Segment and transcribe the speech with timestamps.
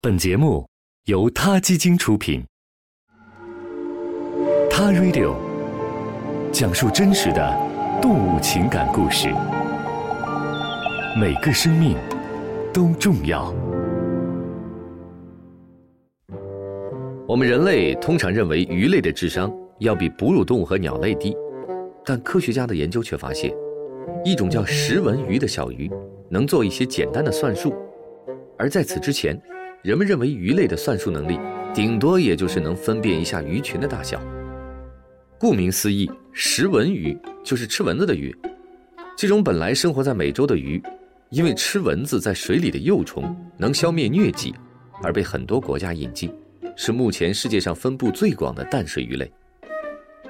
[0.00, 0.64] 本节目
[1.06, 2.40] 由他基金出品，
[4.70, 5.34] 《他 Radio》
[6.52, 7.56] 讲述真实的
[8.00, 9.26] 动物情感故事，
[11.20, 11.96] 每个生命
[12.72, 13.52] 都重要。
[17.26, 21.36] 我们人类通常认为鱼类的智商要比哺乳动物和鸟类低，
[22.04, 23.52] 但科学家的研究却发现，
[24.24, 25.90] 一种叫石纹鱼的小鱼
[26.30, 27.74] 能做一些简单的算术，
[28.56, 29.36] 而在此之前。
[29.82, 31.38] 人们认为鱼类的算术能力
[31.72, 34.20] 顶多也就是能分辨一下鱼群的大小。
[35.38, 38.36] 顾名思义，食蚊鱼就是吃蚊子的鱼。
[39.16, 40.82] 这种本来生活在美洲的鱼，
[41.30, 44.52] 因为吃蚊子在水里的幼虫能消灭疟疾，
[45.00, 46.32] 而被很多国家引进，
[46.76, 49.30] 是目前世界上分布最广的淡水鱼类。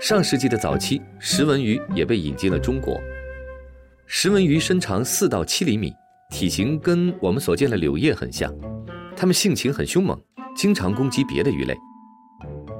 [0.00, 2.98] 上世纪的早期，食蚊鱼也被引进了中国。
[4.06, 5.92] 食蚊鱼身长四到七厘米，
[6.30, 8.50] 体型跟我们所见的柳叶很像。
[9.24, 10.20] 它们性情很凶猛，
[10.54, 11.74] 经常攻击别的鱼类。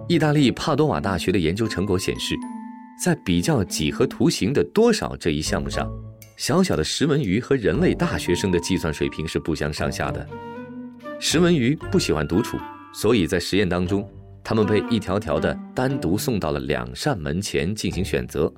[0.06, 2.34] 意大利帕多瓦大学的研究成果显示，
[3.02, 5.90] 在比较几何图形的多少这一项目上，
[6.36, 10.28] 小小的石纹鱼和人类大学生的计算水平是不相上下的。
[11.18, 12.58] 石纹鱼不喜欢独处，
[12.92, 14.06] 所以在实验当中，
[14.44, 18.52] 它们被一条条的单独送到了两扇门前进行选择，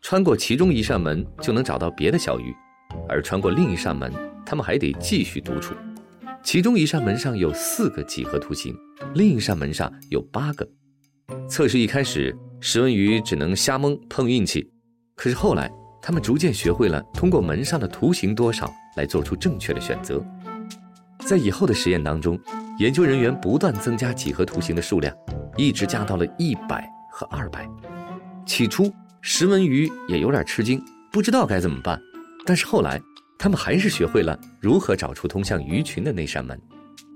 [0.00, 2.56] 穿过其中一扇门就能找到别的小鱼，
[3.06, 4.10] 而穿过另一扇门，
[4.46, 5.74] 它们还得继续独处。
[6.46, 8.72] 其中一扇门上有四个几何图形，
[9.16, 10.64] 另一扇门上有八个。
[11.48, 14.70] 测试一开始，石纹鱼只能瞎蒙碰运气，
[15.16, 15.68] 可是后来，
[16.00, 20.24] 他们逐渐学会了通过门上的图形多少来做出正确的选择。
[21.18, 22.38] 在以后的实验当中，
[22.78, 25.12] 研究人员不断增加几何图形的数量，
[25.56, 27.68] 一直加到了一百和二百。
[28.46, 28.88] 起初，
[29.20, 32.00] 石纹鱼也有点吃惊，不知道该怎么办，
[32.44, 33.02] 但是后来。
[33.46, 36.60] 他们还是学会了如何找出通向鱼群的那扇门。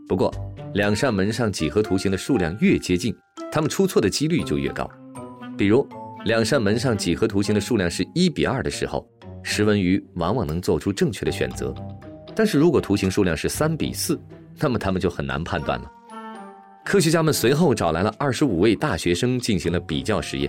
[0.07, 0.33] 不过，
[0.75, 3.13] 两扇门上几何图形的数量越接近，
[3.51, 4.89] 他们出错的几率就越高。
[5.59, 5.85] 比如，
[6.25, 9.05] 两扇门上几何图形的数量是一比二的时候，
[9.43, 11.75] 石纹鱼往往能做出正确的选择。
[12.33, 14.17] 但是如果图形数量是三比四，
[14.61, 15.91] 那么他们就很难判断了。
[16.85, 20.49] 科学家们随后找来了二十五位大学生进行了比较实验，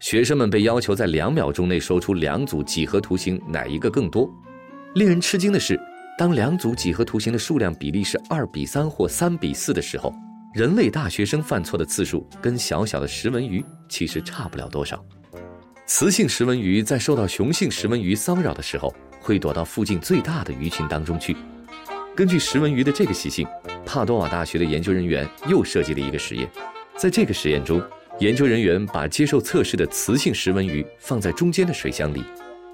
[0.00, 4.30] 学生们被要求在两秒钟内说出两组几何图形哪一个更多。
[4.94, 5.78] 令人吃惊的是，
[6.16, 10.14] 当两组几何图形的数量比例是二比三或三比四的时候，
[10.54, 15.04] 人类大学生犯错的次数跟小小的石纹鱼其实差不了多少。
[15.84, 21.36] 雌性石纹鱼在受到雄性石纹鱼骚扰的时候，会躲到附近最大的鱼群当中去。
[22.14, 23.44] 根据石纹鱼的这个习性，
[23.84, 26.48] 帕多瓦大学的研究人员又设计了一个实验。
[26.96, 27.82] 在这个实验中，
[28.20, 32.22] 研究人员把接受测试的雌性石纹鱼放在中间的水箱里，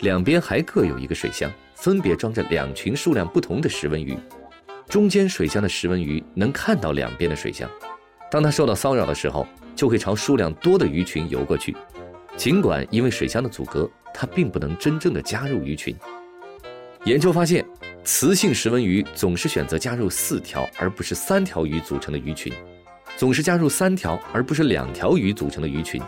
[0.01, 1.51] 两边还各有一个水箱。
[1.81, 4.15] 分别装着两群数量不同的石纹鱼，
[4.87, 7.67] 中间水箱的石纹鱼能看到两边的水箱，
[8.31, 11.75] 当它受到骚扰的时候，就会朝数量多的鱼群游过去。
[12.37, 15.97] 尽管因为水箱的阻隔，它并不能真正的加入鱼群。
[17.05, 17.65] 研究发现，
[18.05, 22.53] 雌性石纹鱼总是选择加入四条而不是三条鱼组成的鱼群，
[23.17, 25.99] 总是加入三条而不是两条鱼组成的鱼群。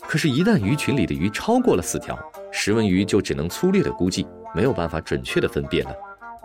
[0.00, 2.18] 可是，一旦鱼群里的鱼超过了四条，
[2.50, 4.26] 石纹鱼就只能粗略的估计。
[4.54, 5.94] 没有办法准确的分辨了，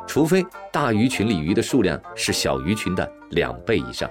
[0.08, 4.10] 除非大鱼群里鱼的数量是小鱼群的两倍以上。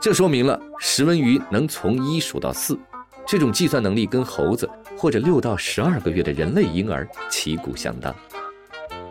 [0.00, 2.78] 这说明了石纹鱼能从一数到四，
[3.26, 8.14] 这种计算能力跟猴子或者六到十二个月的人类婴儿旗鼓相当。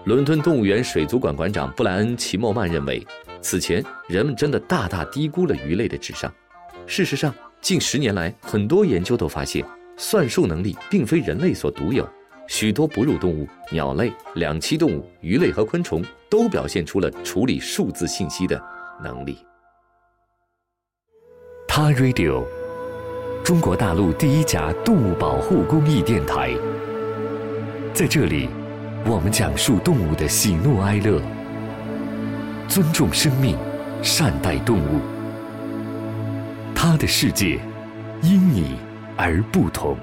[0.06, 3.03] 伦敦动物园水族馆馆长布莱恩·齐默曼认为，
[3.41, 6.31] 此前人们真的大大低估了鱼类的智商。
[6.85, 9.66] 事实上，近十年来，很多研究都发现，
[9.96, 12.08] 算术能力并非人类所独有。
[12.47, 18.61] 许多哺乳动物、鸟类、两栖动物、鱼类和昆虫都表现出了处理数字信息的
[19.01, 19.37] 能力。
[21.67, 22.43] 他 Radio，
[23.43, 26.53] 中国大陆第一家动物保护公益电台。
[27.93, 28.49] 在这里，
[29.05, 31.21] 我们讲述动物的喜怒哀乐，
[32.67, 33.57] 尊重生命，
[34.03, 34.99] 善待动物。
[36.75, 37.59] 他的世界，
[38.22, 38.78] 因你
[39.17, 39.97] 而不同。